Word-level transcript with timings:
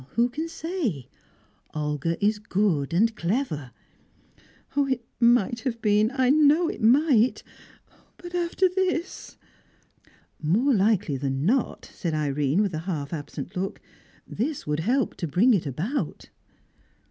"Who 0.15 0.29
can 0.29 0.47
say? 0.49 1.05
Olga 1.75 2.17
is 2.25 2.39
good 2.39 2.91
and 2.91 3.15
clever" 3.15 3.69
"It 4.75 5.05
might 5.19 5.59
have 5.59 5.79
been; 5.79 6.11
I 6.15 6.31
know 6.31 6.67
it 6.67 6.81
might. 6.81 7.43
But 8.17 8.33
after 8.33 8.67
this?" 8.67 9.37
"More 10.41 10.73
likely 10.73 11.17
than 11.17 11.45
not," 11.45 11.87
said 11.93 12.15
Irene, 12.15 12.63
with 12.63 12.73
a 12.73 12.79
half 12.89 13.13
absent 13.13 13.55
look, 13.55 13.79
"this 14.27 14.65
would 14.65 14.79
help 14.79 15.13
to 15.17 15.27
bring 15.27 15.53
it 15.53 15.67
about." 15.67 16.31